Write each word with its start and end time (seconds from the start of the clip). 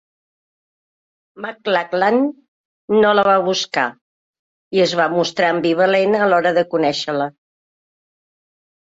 McLachlan 1.45 2.17
no 3.05 3.13
la 3.19 3.27
va 3.29 3.37
buscar 3.49 3.85
i 4.81 4.85
es 4.89 4.99
va 5.03 5.09
mostrar 5.21 5.55
ambivalent 5.59 6.21
a 6.25 6.35
l'hora 6.35 6.57
de 6.61 6.69
conèixer-la. 6.77 7.33